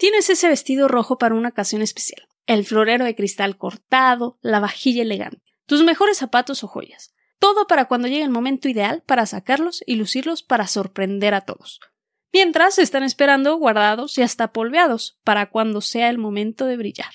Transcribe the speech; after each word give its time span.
Tienes 0.00 0.30
ese 0.30 0.48
vestido 0.48 0.88
rojo 0.88 1.18
para 1.18 1.34
una 1.34 1.50
ocasión 1.50 1.82
especial, 1.82 2.26
el 2.46 2.64
florero 2.64 3.04
de 3.04 3.14
cristal 3.14 3.58
cortado, 3.58 4.38
la 4.40 4.58
vajilla 4.58 5.02
elegante, 5.02 5.42
tus 5.66 5.84
mejores 5.84 6.16
zapatos 6.16 6.64
o 6.64 6.68
joyas. 6.68 7.12
Todo 7.38 7.66
para 7.66 7.84
cuando 7.84 8.08
llegue 8.08 8.22
el 8.22 8.30
momento 8.30 8.70
ideal 8.70 9.02
para 9.04 9.26
sacarlos 9.26 9.84
y 9.84 9.96
lucirlos 9.96 10.42
para 10.42 10.66
sorprender 10.68 11.34
a 11.34 11.42
todos. 11.42 11.80
Mientras 12.32 12.78
están 12.78 13.02
esperando 13.02 13.54
guardados 13.58 14.16
y 14.16 14.22
hasta 14.22 14.54
polveados 14.54 15.18
para 15.22 15.50
cuando 15.50 15.82
sea 15.82 16.08
el 16.08 16.16
momento 16.16 16.64
de 16.64 16.78
brillar. 16.78 17.12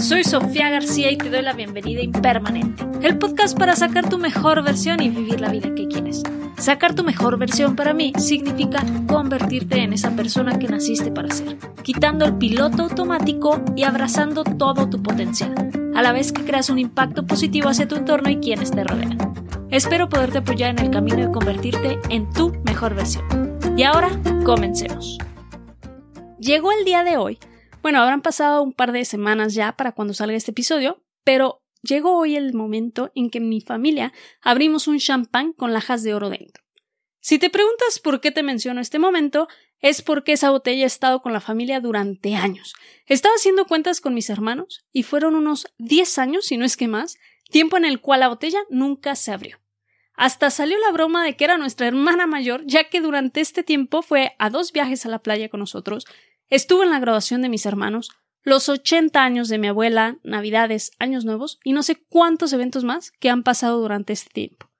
Soy 0.00 0.24
Sofía 0.24 0.70
García 0.70 1.12
y 1.12 1.18
te 1.18 1.30
doy 1.30 1.42
la 1.42 1.52
bienvenida 1.52 2.02
Impermanente, 2.02 2.84
el 3.00 3.16
podcast 3.16 3.56
para 3.56 3.76
sacar 3.76 4.08
tu 4.08 4.18
mejor 4.18 4.64
versión 4.64 5.00
y 5.00 5.08
vivir 5.08 5.40
la 5.40 5.52
vida 5.52 5.72
que 5.72 5.86
quieres. 5.86 6.24
Sacar 6.56 6.94
tu 6.94 7.04
mejor 7.04 7.38
versión 7.38 7.76
para 7.76 7.92
mí 7.92 8.12
significa 8.18 8.84
convertirte 9.06 9.80
en 9.80 9.92
esa 9.92 10.10
persona 10.16 10.58
que 10.58 10.68
naciste 10.68 11.10
para 11.10 11.30
ser, 11.30 11.58
quitando 11.82 12.24
el 12.24 12.36
piloto 12.36 12.84
automático 12.84 13.62
y 13.76 13.82
abrazando 13.82 14.44
todo 14.44 14.88
tu 14.88 15.02
potencial, 15.02 15.54
a 15.94 16.02
la 16.02 16.12
vez 16.12 16.32
que 16.32 16.44
creas 16.44 16.70
un 16.70 16.78
impacto 16.78 17.26
positivo 17.26 17.68
hacia 17.68 17.88
tu 17.88 17.96
entorno 17.96 18.30
y 18.30 18.38
quienes 18.38 18.70
te 18.70 18.84
rodean. 18.84 19.18
Espero 19.70 20.08
poderte 20.08 20.38
apoyar 20.38 20.70
en 20.70 20.78
el 20.78 20.90
camino 20.90 21.16
de 21.16 21.32
convertirte 21.32 21.98
en 22.08 22.30
tu 22.32 22.52
mejor 22.64 22.94
versión. 22.94 23.58
Y 23.76 23.82
ahora, 23.82 24.10
comencemos. 24.44 25.18
Llegó 26.38 26.70
el 26.72 26.84
día 26.84 27.02
de 27.02 27.16
hoy 27.16 27.38
bueno, 27.84 28.00
habrán 28.00 28.22
pasado 28.22 28.62
un 28.62 28.72
par 28.72 28.92
de 28.92 29.04
semanas 29.04 29.52
ya 29.52 29.72
para 29.72 29.92
cuando 29.92 30.14
salga 30.14 30.34
este 30.34 30.52
episodio, 30.52 31.02
pero 31.22 31.62
llegó 31.84 32.18
hoy 32.18 32.36
el 32.36 32.54
momento 32.54 33.12
en 33.14 33.30
que 33.30 33.40
mi 33.40 33.60
familia 33.60 34.12
abrimos 34.40 34.88
un 34.88 34.98
champán 34.98 35.52
con 35.52 35.72
lajas 35.72 36.02
de 36.02 36.14
oro 36.14 36.30
dentro. 36.30 36.64
Si 37.20 37.38
te 37.38 37.50
preguntas 37.50 38.00
por 38.00 38.20
qué 38.20 38.30
te 38.30 38.42
menciono 38.42 38.80
este 38.80 38.98
momento, 38.98 39.48
es 39.80 40.02
porque 40.02 40.32
esa 40.32 40.50
botella 40.50 40.84
ha 40.84 40.86
estado 40.86 41.22
con 41.22 41.32
la 41.32 41.40
familia 41.40 41.80
durante 41.80 42.34
años. 42.34 42.74
Estaba 43.06 43.34
haciendo 43.34 43.66
cuentas 43.66 44.00
con 44.00 44.14
mis 44.14 44.30
hermanos 44.30 44.84
y 44.92 45.02
fueron 45.02 45.34
unos 45.34 45.66
10 45.78 46.18
años, 46.18 46.46
si 46.46 46.56
no 46.56 46.64
es 46.64 46.76
que 46.76 46.88
más, 46.88 47.16
tiempo 47.50 47.76
en 47.76 47.84
el 47.84 48.00
cual 48.00 48.20
la 48.20 48.28
botella 48.28 48.60
nunca 48.70 49.14
se 49.14 49.32
abrió. 49.32 49.58
Hasta 50.14 50.50
salió 50.50 50.78
la 50.78 50.92
broma 50.92 51.24
de 51.24 51.36
que 51.36 51.44
era 51.44 51.58
nuestra 51.58 51.86
hermana 51.86 52.26
mayor, 52.26 52.62
ya 52.66 52.88
que 52.88 53.00
durante 53.00 53.40
este 53.40 53.62
tiempo 53.62 54.02
fue 54.02 54.34
a 54.38 54.48
dos 54.48 54.72
viajes 54.72 55.04
a 55.06 55.08
la 55.08 55.18
playa 55.20 55.48
con 55.48 55.60
nosotros, 55.60 56.06
Estuve 56.50 56.84
en 56.84 56.90
la 56.90 57.00
graduación 57.00 57.42
de 57.42 57.48
mis 57.48 57.66
hermanos, 57.66 58.10
los 58.44 58.68
80 58.68 59.24
años 59.24 59.48
de 59.48 59.58
mi 59.58 59.68
abuela, 59.68 60.18
Navidades, 60.22 60.92
Años 60.98 61.24
Nuevos 61.24 61.58
y 61.64 61.72
no 61.72 61.82
sé 61.82 61.96
cuántos 61.96 62.52
eventos 62.52 62.84
más 62.84 63.10
que 63.10 63.30
han 63.30 63.42
pasado 63.42 63.80
durante 63.80 64.12
este 64.12 64.30
tiempo. 64.30 64.70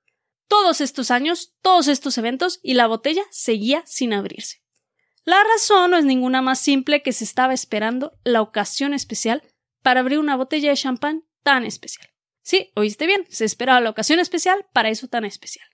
Todos 0.49 0.83
estos 0.83 1.11
años, 1.11 1.55
todos 1.63 1.89
estos 1.89 2.17
eventos 2.19 2.61
y 2.63 2.75
la 2.75 2.87
botella 2.87 3.23
seguía 3.31 3.83
sin 3.87 4.13
abrirse. 4.13 4.63
La 5.25 5.43
razón 5.43 5.91
no 5.91 5.97
es 5.97 6.05
ninguna 6.05 6.43
más 6.43 6.59
simple 6.59 7.03
que 7.03 7.13
se 7.13 7.25
estaba 7.25 7.55
esperando 7.55 8.13
la 8.25 8.43
ocasión 8.43 8.93
especial 8.93 9.43
para 9.83 10.01
abrir 10.01 10.19
una 10.19 10.37
botella 10.37 10.69
de 10.69 10.77
champán 10.77 11.25
tan 11.43 11.65
especial. 11.65 12.09
Sí, 12.43 12.71
oíste 12.77 13.07
bien, 13.07 13.25
se 13.31 13.47
esperaba 13.47 13.81
la 13.81 13.89
ocasión 13.89 14.21
especial 14.21 14.67
para 14.75 14.91
eso 14.91 15.09
tan 15.09 15.25
especial. 15.25 15.67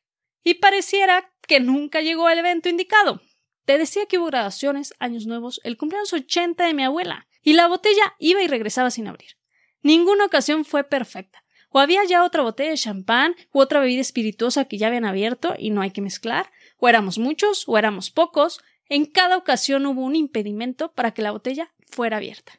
Y 0.45 0.55
pareciera 0.55 1.33
que 1.49 1.59
nunca 1.59 2.01
llegó 2.01 2.29
el 2.31 2.39
evento 2.39 2.69
indicado. 2.69 3.21
Te 3.65 3.79
decía 3.79 4.07
que 4.07 4.19
hubo 4.19 4.27
graduaciones, 4.27 4.95
años 4.99 5.27
nuevos, 5.27 5.61
el 5.65 5.77
cumpleaños 5.77 6.13
80 6.13 6.67
de 6.67 6.75
mi 6.75 6.85
abuela, 6.85 7.27
y 7.43 7.53
la 7.55 7.69
botella 7.69 8.15
iba 8.19 8.43
y 8.43 8.47
regresaba 8.47 8.91
sin 8.91 9.09
abrir. 9.09 9.37
Ninguna 9.83 10.27
ocasión 10.27 10.65
fue 10.65 10.85
perfecta. 10.85 11.45
O 11.71 11.79
había 11.79 12.05
ya 12.05 12.25
otra 12.25 12.43
botella 12.43 12.71
de 12.71 12.77
champán 12.77 13.37
u 13.53 13.61
otra 13.61 13.81
bebida 13.81 14.01
espirituosa 14.01 14.65
que 14.65 14.77
ya 14.77 14.89
habían 14.89 15.05
abierto 15.05 15.55
y 15.57 15.71
no 15.71 15.83
hay 15.83 15.93
que 15.93 16.03
mezclar, 16.03 16.51
o 16.79 16.89
éramos 16.89 17.19
muchos 17.19 17.65
o 17.69 17.79
éramos 17.79 18.11
pocos, 18.11 18.61
en 18.89 19.07
cada 19.07 19.37
ocasión 19.37 19.87
hubo 19.87 20.03
un 20.03 20.17
impedimento 20.17 20.93
para 20.93 21.13
que 21.13 21.23
la 21.23 21.31
botella 21.31 21.73
fuera 21.87 22.17
abierta. 22.17 22.59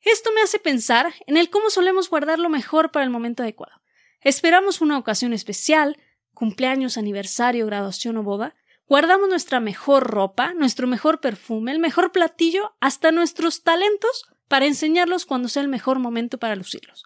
Esto 0.00 0.30
me 0.32 0.40
hace 0.40 0.58
pensar 0.58 1.12
en 1.26 1.36
el 1.36 1.50
cómo 1.50 1.68
solemos 1.68 2.08
guardar 2.08 2.38
lo 2.38 2.48
mejor 2.48 2.92
para 2.92 3.04
el 3.04 3.10
momento 3.10 3.42
adecuado. 3.42 3.82
Esperamos 4.22 4.80
una 4.80 4.98
ocasión 4.98 5.32
especial, 5.32 5.98
cumpleaños, 6.32 6.96
aniversario, 6.96 7.66
graduación 7.66 8.16
o 8.16 8.22
boda, 8.22 8.54
Guardamos 8.88 9.28
nuestra 9.28 9.58
mejor 9.58 10.04
ropa, 10.04 10.54
nuestro 10.54 10.86
mejor 10.86 11.20
perfume, 11.20 11.72
el 11.72 11.80
mejor 11.80 12.12
platillo, 12.12 12.76
hasta 12.80 13.10
nuestros 13.10 13.64
talentos 13.64 14.26
para 14.46 14.66
enseñarlos 14.66 15.26
cuando 15.26 15.48
sea 15.48 15.62
el 15.62 15.68
mejor 15.68 15.98
momento 15.98 16.38
para 16.38 16.54
lucirlos. 16.54 17.04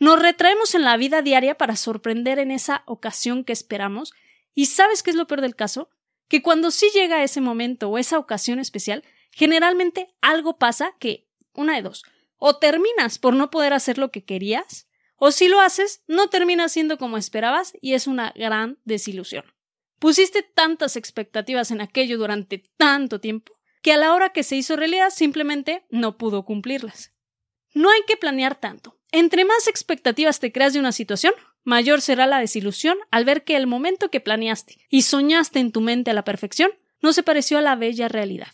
Nos 0.00 0.20
retraemos 0.20 0.74
en 0.74 0.82
la 0.82 0.96
vida 0.96 1.22
diaria 1.22 1.56
para 1.56 1.76
sorprender 1.76 2.40
en 2.40 2.50
esa 2.50 2.82
ocasión 2.86 3.44
que 3.44 3.52
esperamos, 3.52 4.12
y 4.52 4.66
¿sabes 4.66 5.04
qué 5.04 5.10
es 5.10 5.16
lo 5.16 5.28
peor 5.28 5.42
del 5.42 5.54
caso? 5.54 5.90
Que 6.26 6.42
cuando 6.42 6.72
sí 6.72 6.90
llega 6.92 7.22
ese 7.22 7.40
momento 7.40 7.88
o 7.88 7.98
esa 7.98 8.18
ocasión 8.18 8.58
especial, 8.58 9.04
generalmente 9.30 10.12
algo 10.22 10.58
pasa 10.58 10.96
que, 10.98 11.28
una 11.54 11.76
de 11.76 11.82
dos, 11.82 12.02
o 12.36 12.56
terminas 12.56 13.20
por 13.20 13.34
no 13.34 13.48
poder 13.48 13.74
hacer 13.74 13.96
lo 13.96 14.10
que 14.10 14.24
querías, 14.24 14.88
o 15.14 15.30
si 15.30 15.46
lo 15.46 15.60
haces, 15.60 16.02
no 16.08 16.28
termina 16.30 16.68
siendo 16.68 16.98
como 16.98 17.16
esperabas 17.16 17.74
y 17.80 17.94
es 17.94 18.08
una 18.08 18.32
gran 18.34 18.78
desilusión. 18.84 19.44
Pusiste 20.02 20.42
tantas 20.42 20.96
expectativas 20.96 21.70
en 21.70 21.80
aquello 21.80 22.18
durante 22.18 22.64
tanto 22.76 23.20
tiempo 23.20 23.52
que 23.82 23.92
a 23.92 23.96
la 23.96 24.14
hora 24.14 24.30
que 24.30 24.42
se 24.42 24.56
hizo 24.56 24.74
realidad 24.74 25.10
simplemente 25.10 25.86
no 25.90 26.18
pudo 26.18 26.44
cumplirlas. 26.44 27.12
No 27.72 27.88
hay 27.88 28.00
que 28.08 28.16
planear 28.16 28.56
tanto. 28.56 28.98
Entre 29.12 29.44
más 29.44 29.68
expectativas 29.68 30.40
te 30.40 30.50
creas 30.50 30.72
de 30.72 30.80
una 30.80 30.90
situación, 30.90 31.34
mayor 31.62 32.00
será 32.00 32.26
la 32.26 32.40
desilusión 32.40 32.98
al 33.12 33.24
ver 33.24 33.44
que 33.44 33.54
el 33.54 33.68
momento 33.68 34.10
que 34.10 34.18
planeaste 34.18 34.84
y 34.90 35.02
soñaste 35.02 35.60
en 35.60 35.70
tu 35.70 35.80
mente 35.80 36.10
a 36.10 36.14
la 36.14 36.24
perfección 36.24 36.72
no 37.00 37.12
se 37.12 37.22
pareció 37.22 37.58
a 37.58 37.62
la 37.62 37.76
bella 37.76 38.08
realidad. 38.08 38.52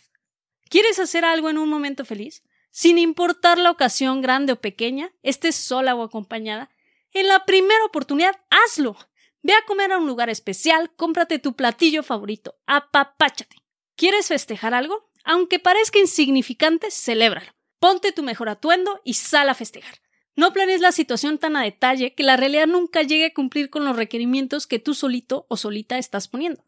¿Quieres 0.69 0.99
hacer 0.99 1.25
algo 1.25 1.49
en 1.49 1.57
un 1.57 1.67
momento 1.67 2.05
feliz? 2.05 2.43
Sin 2.69 2.99
importar 2.99 3.57
la 3.57 3.71
ocasión 3.71 4.21
grande 4.21 4.53
o 4.53 4.61
pequeña, 4.61 5.09
estés 5.23 5.55
sola 5.55 5.95
o 5.95 6.03
acompañada, 6.03 6.69
en 7.11 7.27
la 7.27 7.43
primera 7.45 7.83
oportunidad 7.85 8.35
hazlo. 8.51 8.97
Ve 9.41 9.53
a 9.53 9.65
comer 9.65 9.91
a 9.93 9.97
un 9.97 10.07
lugar 10.07 10.29
especial, 10.29 10.91
cómprate 10.95 11.39
tu 11.39 11.55
platillo 11.55 12.03
favorito, 12.03 12.55
apapáchate. 12.65 13.55
¿Quieres 13.95 14.27
festejar 14.27 14.73
algo? 14.73 15.09
Aunque 15.23 15.59
parezca 15.59 15.99
insignificante, 15.99 16.91
celébralo. 16.91 17.51
Ponte 17.79 18.11
tu 18.11 18.21
mejor 18.21 18.49
atuendo 18.49 18.99
y 19.05 19.13
sal 19.13 19.47
a 19.49 19.53
festejar. 19.53 19.95
No 20.35 20.51
planees 20.51 20.81
la 20.81 20.91
situación 20.91 21.37
tan 21.37 21.55
a 21.55 21.63
detalle 21.63 22.13
que 22.15 22.23
la 22.23 22.35
realidad 22.35 22.67
nunca 22.67 23.01
llegue 23.01 23.27
a 23.27 23.33
cumplir 23.33 23.69
con 23.69 23.85
los 23.85 23.95
requerimientos 23.95 24.67
que 24.67 24.79
tú 24.79 24.93
solito 24.93 25.45
o 25.49 25.55
solita 25.55 25.97
estás 25.97 26.27
poniendo. 26.27 26.63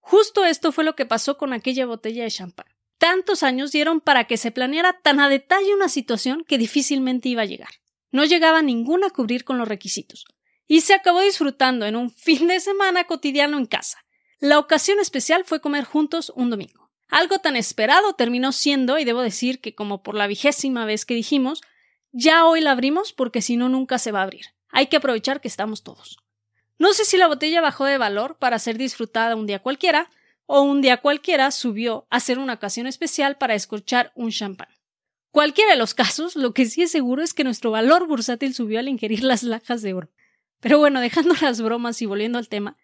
Justo 0.00 0.44
esto 0.44 0.72
fue 0.72 0.84
lo 0.84 0.94
que 0.94 1.06
pasó 1.06 1.38
con 1.38 1.54
aquella 1.54 1.86
botella 1.86 2.24
de 2.24 2.30
champán. 2.30 2.66
Tantos 2.98 3.42
años 3.42 3.72
dieron 3.72 4.00
para 4.00 4.24
que 4.24 4.36
se 4.36 4.50
planeara 4.50 5.00
tan 5.02 5.18
a 5.20 5.28
detalle 5.28 5.74
una 5.74 5.88
situación 5.88 6.44
que 6.46 6.58
difícilmente 6.58 7.30
iba 7.30 7.42
a 7.42 7.46
llegar. 7.46 7.70
No 8.10 8.24
llegaba 8.24 8.60
ninguna 8.60 9.08
a 9.08 9.10
cubrir 9.10 9.44
con 9.44 9.56
los 9.58 9.68
requisitos 9.68 10.26
y 10.66 10.82
se 10.82 10.94
acabó 10.94 11.20
disfrutando 11.20 11.86
en 11.86 11.96
un 11.96 12.10
fin 12.10 12.48
de 12.48 12.60
semana 12.60 13.04
cotidiano 13.04 13.58
en 13.58 13.66
casa. 13.66 13.98
La 14.38 14.58
ocasión 14.58 14.98
especial 14.98 15.44
fue 15.44 15.60
comer 15.60 15.84
juntos 15.84 16.32
un 16.34 16.50
domingo. 16.50 16.90
Algo 17.08 17.38
tan 17.38 17.56
esperado 17.56 18.14
terminó 18.14 18.52
siendo, 18.52 18.98
y 18.98 19.04
debo 19.04 19.20
decir 19.20 19.60
que 19.60 19.74
como 19.74 20.02
por 20.02 20.14
la 20.14 20.26
vigésima 20.26 20.86
vez 20.86 21.04
que 21.04 21.14
dijimos, 21.14 21.60
ya 22.10 22.46
hoy 22.46 22.60
la 22.60 22.72
abrimos 22.72 23.12
porque 23.12 23.42
si 23.42 23.56
no 23.56 23.68
nunca 23.68 23.98
se 23.98 24.12
va 24.12 24.20
a 24.20 24.24
abrir. 24.24 24.46
Hay 24.70 24.86
que 24.86 24.96
aprovechar 24.96 25.40
que 25.40 25.48
estamos 25.48 25.82
todos. 25.82 26.18
No 26.78 26.92
sé 26.94 27.04
si 27.04 27.16
la 27.16 27.28
botella 27.28 27.60
bajó 27.60 27.84
de 27.84 27.98
valor 27.98 28.38
para 28.38 28.58
ser 28.58 28.78
disfrutada 28.78 29.36
un 29.36 29.46
día 29.46 29.60
cualquiera, 29.60 30.10
o 30.46 30.62
un 30.62 30.80
día 30.80 30.96
cualquiera 30.96 31.50
subió 31.50 32.06
a 32.10 32.18
ser 32.18 32.38
una 32.38 32.54
ocasión 32.54 32.86
especial 32.86 33.36
para 33.36 33.54
escuchar 33.54 34.12
un 34.14 34.30
champán. 34.30 34.68
Cualquiera 35.30 35.72
de 35.72 35.78
los 35.78 35.94
casos, 35.94 36.36
lo 36.36 36.52
que 36.52 36.66
sí 36.66 36.82
es 36.82 36.90
seguro 36.90 37.22
es 37.22 37.32
que 37.32 37.44
nuestro 37.44 37.70
valor 37.70 38.06
bursátil 38.06 38.54
subió 38.54 38.78
al 38.78 38.88
ingerir 38.88 39.22
las 39.22 39.42
lajas 39.42 39.80
de 39.82 39.94
oro. 39.94 40.10
Pero 40.62 40.78
bueno, 40.78 41.00
dejando 41.00 41.34
las 41.42 41.60
bromas 41.60 42.00
y 42.00 42.06
volviendo 42.06 42.38
al 42.38 42.48
tema, 42.48 42.78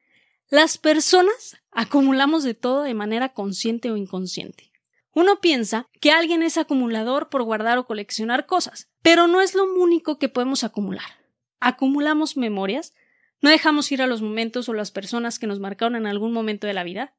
las 0.51 0.77
personas 0.77 1.57
acumulamos 1.71 2.43
de 2.43 2.53
todo 2.53 2.83
de 2.83 2.93
manera 2.93 3.31
consciente 3.31 3.91
o 3.91 3.97
inconsciente. 3.97 4.71
Uno 5.15 5.41
piensa 5.41 5.89
que 6.01 6.11
alguien 6.11 6.43
es 6.43 6.59
acumulador 6.59 7.29
por 7.29 7.43
guardar 7.43 7.79
o 7.79 7.87
coleccionar 7.87 8.47
cosas, 8.47 8.91
pero 9.03 9.27
no 9.27 9.41
es 9.41 9.55
lo 9.55 9.65
único 9.65 10.19
que 10.19 10.29
podemos 10.29 10.65
acumular. 10.65 11.19
Acumulamos 11.61 12.37
memorias, 12.37 12.95
no 13.41 13.51
dejamos 13.51 13.91
ir 13.93 14.03
a 14.03 14.07
los 14.07 14.23
momentos 14.23 14.69
o 14.69 14.75
las 14.75 14.91
personas 14.91 15.39
que 15.39 15.47
nos 15.47 15.61
marcaron 15.61 15.97
en 15.97 16.07
algún 16.07 16.33
momento 16.33 16.67
de 16.67 16.75
la 16.75 16.85
vida. 16.85 17.15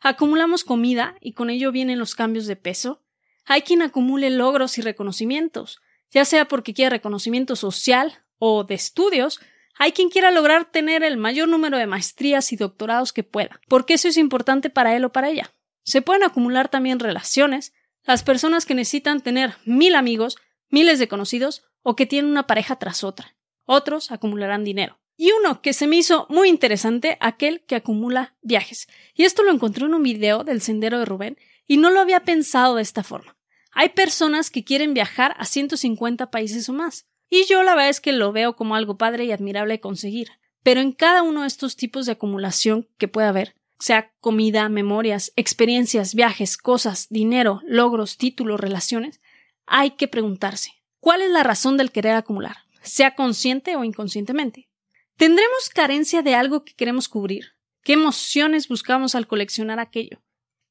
Acumulamos 0.00 0.64
comida 0.64 1.16
y 1.20 1.32
con 1.32 1.50
ello 1.50 1.72
vienen 1.72 1.98
los 1.98 2.14
cambios 2.14 2.46
de 2.46 2.56
peso. 2.56 3.02
Hay 3.44 3.62
quien 3.62 3.82
acumule 3.82 4.30
logros 4.30 4.78
y 4.78 4.82
reconocimientos, 4.82 5.80
ya 6.10 6.24
sea 6.24 6.46
porque 6.46 6.74
quiere 6.74 6.90
reconocimiento 6.90 7.56
social 7.56 8.24
o 8.38 8.64
de 8.64 8.74
estudios, 8.74 9.40
hay 9.76 9.92
quien 9.92 10.08
quiera 10.08 10.30
lograr 10.30 10.70
tener 10.70 11.02
el 11.02 11.16
mayor 11.16 11.48
número 11.48 11.78
de 11.78 11.86
maestrías 11.86 12.52
y 12.52 12.56
doctorados 12.56 13.12
que 13.12 13.24
pueda, 13.24 13.60
porque 13.68 13.94
eso 13.94 14.08
es 14.08 14.16
importante 14.16 14.70
para 14.70 14.94
él 14.96 15.04
o 15.04 15.12
para 15.12 15.30
ella. 15.30 15.52
Se 15.82 16.02
pueden 16.02 16.24
acumular 16.24 16.68
también 16.68 17.00
relaciones, 17.00 17.74
las 18.04 18.22
personas 18.22 18.66
que 18.66 18.74
necesitan 18.74 19.20
tener 19.20 19.56
mil 19.64 19.94
amigos, 19.94 20.38
miles 20.68 20.98
de 20.98 21.08
conocidos 21.08 21.64
o 21.82 21.96
que 21.96 22.06
tienen 22.06 22.30
una 22.30 22.46
pareja 22.46 22.76
tras 22.76 23.04
otra. 23.04 23.36
Otros 23.64 24.10
acumularán 24.10 24.64
dinero. 24.64 24.98
Y 25.16 25.30
uno 25.32 25.62
que 25.62 25.72
se 25.72 25.86
me 25.86 25.96
hizo 25.96 26.26
muy 26.28 26.48
interesante, 26.48 27.16
aquel 27.20 27.64
que 27.64 27.76
acumula 27.76 28.34
viajes. 28.42 28.88
Y 29.14 29.24
esto 29.24 29.42
lo 29.42 29.52
encontré 29.52 29.84
en 29.84 29.94
un 29.94 30.02
video 30.02 30.42
del 30.42 30.60
Sendero 30.60 30.98
de 30.98 31.04
Rubén 31.04 31.38
y 31.66 31.76
no 31.76 31.90
lo 31.90 32.00
había 32.00 32.24
pensado 32.24 32.76
de 32.76 32.82
esta 32.82 33.04
forma. 33.04 33.36
Hay 33.72 33.90
personas 33.90 34.50
que 34.50 34.64
quieren 34.64 34.94
viajar 34.94 35.34
a 35.38 35.44
150 35.44 36.30
países 36.30 36.68
o 36.68 36.72
más. 36.72 37.06
Y 37.28 37.46
yo 37.46 37.62
la 37.62 37.74
verdad 37.74 37.90
es 37.90 38.00
que 38.00 38.12
lo 38.12 38.32
veo 38.32 38.56
como 38.56 38.74
algo 38.74 38.96
padre 38.96 39.24
y 39.24 39.32
admirable 39.32 39.80
conseguir. 39.80 40.30
Pero 40.62 40.80
en 40.80 40.92
cada 40.92 41.22
uno 41.22 41.42
de 41.42 41.46
estos 41.46 41.76
tipos 41.76 42.06
de 42.06 42.12
acumulación 42.12 42.88
que 42.98 43.08
puede 43.08 43.26
haber, 43.26 43.54
sea 43.78 44.12
comida, 44.20 44.68
memorias, 44.68 45.32
experiencias, 45.36 46.14
viajes, 46.14 46.56
cosas, 46.56 47.06
dinero, 47.10 47.60
logros, 47.66 48.16
títulos, 48.16 48.60
relaciones, 48.60 49.20
hay 49.66 49.92
que 49.92 50.08
preguntarse, 50.08 50.72
¿cuál 51.00 51.22
es 51.22 51.30
la 51.30 51.42
razón 51.42 51.76
del 51.76 51.92
querer 51.92 52.14
acumular? 52.14 52.56
Sea 52.82 53.14
consciente 53.14 53.76
o 53.76 53.84
inconscientemente. 53.84 54.68
¿Tendremos 55.16 55.68
carencia 55.72 56.22
de 56.22 56.34
algo 56.34 56.64
que 56.64 56.74
queremos 56.74 57.08
cubrir? 57.08 57.52
¿Qué 57.82 57.92
emociones 57.92 58.68
buscamos 58.68 59.14
al 59.14 59.26
coleccionar 59.26 59.78
aquello? 59.78 60.22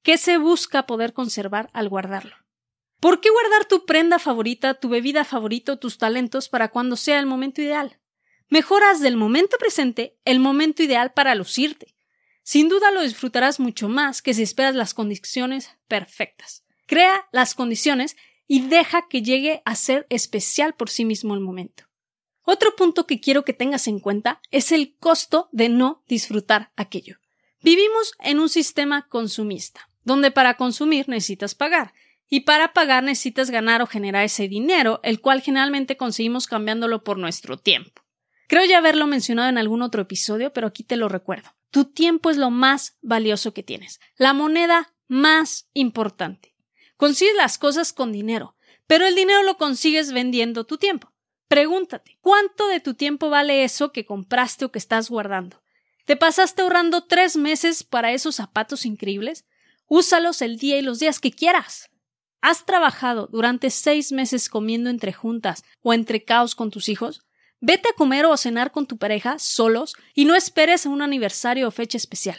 ¿Qué 0.02 0.18
se 0.18 0.38
busca 0.38 0.86
poder 0.86 1.14
conservar 1.14 1.70
al 1.74 1.88
guardarlo? 1.88 2.36
¿Por 3.04 3.20
qué 3.20 3.30
guardar 3.30 3.66
tu 3.66 3.86
prenda 3.86 4.18
favorita, 4.18 4.76
tu 4.76 4.88
bebida 4.88 5.26
favorita 5.26 5.76
tus 5.76 5.98
talentos 5.98 6.48
para 6.48 6.70
cuando 6.70 6.96
sea 6.96 7.20
el 7.20 7.26
momento 7.26 7.62
ideal? 7.62 8.00
Mejoras 8.48 9.02
del 9.02 9.18
momento 9.18 9.58
presente 9.58 10.18
el 10.24 10.40
momento 10.40 10.84
ideal 10.84 11.12
para 11.12 11.36
lucirte. 11.36 11.98
Sin 12.44 12.70
duda 12.70 12.92
lo 12.92 13.02
disfrutarás 13.02 13.60
mucho 13.60 13.90
más 13.90 14.22
que 14.22 14.34
si 14.34 14.42
esperas 14.42 14.74
las 14.74 14.94
condiciones 14.94 15.72
perfectas. 15.90 16.64
Crea 16.86 17.28
las 17.34 17.56
condiciones 17.56 18.16
y 18.48 18.62
deja 18.70 19.10
que 19.10 19.22
llegue 19.22 19.62
a 19.66 19.76
ser 19.76 20.08
especial 20.10 20.74
por 20.74 20.90
sí 20.90 21.04
mismo 21.04 21.34
el 21.34 21.42
momento. 21.42 21.84
Otro 22.44 22.74
punto 22.78 23.06
que 23.06 23.20
quiero 23.20 23.44
que 23.44 23.52
tengas 23.52 23.90
en 23.90 24.00
cuenta 24.00 24.40
es 24.50 24.72
el 24.72 24.96
costo 24.96 25.50
de 25.52 25.68
no 25.68 26.06
disfrutar 26.08 26.72
aquello. 26.78 27.18
Vivimos 27.62 28.14
en 28.20 28.40
un 28.40 28.48
sistema 28.48 29.10
consumista, 29.10 29.90
donde 30.06 30.32
para 30.32 30.56
consumir 30.56 31.10
necesitas 31.10 31.54
pagar, 31.54 31.94
y 32.34 32.40
para 32.40 32.74
pagar 32.74 33.04
necesitas 33.04 33.52
ganar 33.52 33.84
o 33.84 33.86
generar 33.86 34.24
ese 34.24 34.48
dinero, 34.48 35.00
el 35.04 35.22
cual 35.22 35.44
generalmente 35.44 35.98
conseguimos 35.98 36.48
cambiándolo 36.48 37.04
por 37.04 37.20
nuestro 37.20 37.58
tiempo. 37.58 38.02
Creo 38.48 38.66
ya 38.66 38.80
haberlo 38.80 39.06
mencionado 39.06 39.50
en 39.50 39.60
algún 39.60 39.84
otro 39.84 40.02
episodio, 40.02 40.52
pero 40.52 40.66
aquí 40.66 40.84
te 40.84 40.96
lo 40.96 41.10
recuerdo. 41.10 41.52
Tu 41.70 41.86
tiempo 41.86 42.32
es 42.32 42.38
lo 42.38 42.50
más 42.50 42.98
valioso 43.04 43.54
que 43.54 43.62
tienes, 43.62 44.00
la 44.18 44.34
moneda 44.34 44.96
más 45.08 45.70
importante. 45.74 46.56
Consigues 46.98 47.36
las 47.36 47.60
cosas 47.60 47.94
con 47.94 48.12
dinero, 48.12 48.56
pero 48.88 49.06
el 49.06 49.14
dinero 49.14 49.44
lo 49.44 49.58
consigues 49.58 50.12
vendiendo 50.12 50.64
tu 50.64 50.80
tiempo. 50.80 51.14
Pregúntate, 51.48 52.18
¿cuánto 52.20 52.68
de 52.68 52.80
tu 52.80 52.96
tiempo 52.96 53.30
vale 53.30 53.64
eso 53.64 53.92
que 53.92 54.08
compraste 54.08 54.66
o 54.66 54.72
que 54.72 54.80
estás 54.80 55.08
guardando? 55.08 55.62
¿Te 56.06 56.16
pasaste 56.16 56.64
ahorrando 56.64 57.06
tres 57.06 57.38
meses 57.38 57.84
para 57.84 58.12
esos 58.12 58.34
zapatos 58.34 58.88
increíbles? 58.88 59.46
Úsalos 59.86 60.42
el 60.42 60.58
día 60.58 60.80
y 60.80 60.82
los 60.82 60.98
días 60.98 61.20
que 61.20 61.32
quieras. 61.32 61.92
¿Has 62.44 62.66
trabajado 62.66 63.28
durante 63.32 63.70
seis 63.70 64.12
meses 64.12 64.50
comiendo 64.50 64.90
entre 64.90 65.14
juntas 65.14 65.64
o 65.82 65.94
entre 65.94 66.26
caos 66.26 66.56
con 66.56 66.72
tus 66.72 66.90
hijos? 66.90 67.22
Vete 67.62 67.88
a 67.88 67.94
comer 67.94 68.26
o 68.26 68.34
a 68.34 68.38
cenar 68.38 68.74
con 68.74 68.86
tu 68.86 68.98
pareja 68.98 69.40
solos 69.40 69.96
y 70.14 70.26
no 70.26 70.36
esperes 70.36 70.86
a 70.86 70.90
un 70.90 71.02
aniversario 71.02 71.70
o 71.70 71.72
fecha 71.72 71.96
especial. 71.96 72.38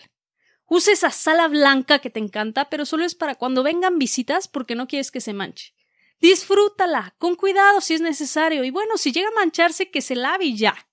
Usa 0.67 0.93
esa 0.93 1.11
sala 1.11 1.49
blanca 1.49 2.01
que 2.01 2.11
te 2.11 2.21
encanta, 2.21 2.69
pero 2.69 2.85
solo 2.85 3.06
es 3.06 3.15
para 3.15 3.37
cuando 3.37 3.62
vengan 3.62 3.99
visitas 3.99 4.47
porque 4.47 4.75
no 4.75 4.89
quieres 4.89 5.11
que 5.11 5.23
se 5.23 5.33
manche. 5.33 5.73
Disfrútala, 6.21 7.15
con 7.17 7.35
cuidado 7.35 7.81
si 7.81 7.95
es 7.95 8.03
necesario, 8.03 8.62
y 8.62 8.71
bueno, 8.71 8.99
si 8.99 9.11
llega 9.11 9.29
a 9.29 9.41
mancharse, 9.41 9.91
que 9.91 10.03
se 10.03 10.17
lave 10.17 10.45
y 10.45 10.59
ya. 10.59 10.87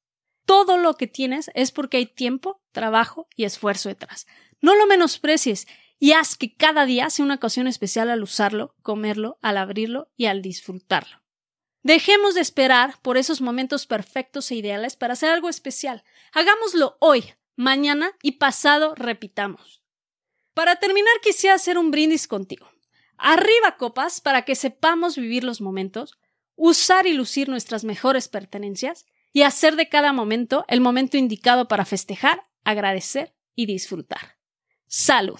Todo 0.45 0.77
lo 0.77 0.95
que 0.95 1.07
tienes 1.07 1.51
es 1.53 1.73
porque 1.73 1.97
hay 1.97 2.05
tiempo, 2.05 2.61
trabajo 2.71 3.27
y 3.35 3.43
esfuerzo 3.43 3.89
detrás. 3.89 4.25
No 4.61 4.73
lo 4.73 4.85
menosprecies 4.87 5.67
y 6.01 6.13
haz 6.13 6.35
que 6.35 6.55
cada 6.55 6.87
día 6.87 7.11
sea 7.11 7.23
una 7.23 7.35
ocasión 7.35 7.67
especial 7.67 8.09
al 8.09 8.23
usarlo, 8.23 8.73
comerlo, 8.81 9.37
al 9.43 9.55
abrirlo 9.55 10.09
y 10.17 10.25
al 10.25 10.41
disfrutarlo. 10.41 11.21
Dejemos 11.83 12.33
de 12.33 12.41
esperar 12.41 12.99
por 13.03 13.17
esos 13.17 13.39
momentos 13.39 13.85
perfectos 13.85 14.49
e 14.49 14.55
ideales 14.55 14.95
para 14.95 15.13
hacer 15.13 15.29
algo 15.29 15.47
especial. 15.47 16.03
Hagámoslo 16.33 16.97
hoy, 16.99 17.35
mañana 17.55 18.13
y 18.23 18.33
pasado 18.33 18.95
repitamos. 18.95 19.83
Para 20.55 20.77
terminar 20.77 21.13
quisiera 21.21 21.55
hacer 21.55 21.77
un 21.77 21.91
brindis 21.91 22.27
contigo. 22.27 22.67
Arriba 23.19 23.77
copas 23.77 24.21
para 24.21 24.41
que 24.41 24.55
sepamos 24.55 25.17
vivir 25.17 25.43
los 25.43 25.61
momentos, 25.61 26.17
usar 26.55 27.05
y 27.05 27.13
lucir 27.13 27.47
nuestras 27.47 27.83
mejores 27.83 28.27
pertenencias 28.27 29.05
y 29.33 29.43
hacer 29.43 29.75
de 29.75 29.87
cada 29.87 30.13
momento 30.13 30.65
el 30.67 30.81
momento 30.81 31.17
indicado 31.17 31.67
para 31.67 31.85
festejar, 31.85 32.47
agradecer 32.63 33.35
y 33.53 33.67
disfrutar. 33.67 34.39
Salud. 34.87 35.39